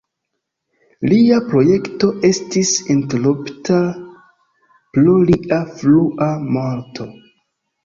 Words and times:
Lia 1.11 1.35
projekto 1.51 2.09
estis 2.29 2.71
interrompita 2.95 3.79
pro 4.97 5.15
lia 5.29 5.63
frua 5.77 6.33
morto. 6.59 7.11